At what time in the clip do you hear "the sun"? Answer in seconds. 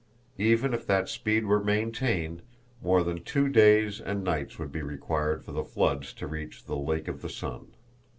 7.21-7.75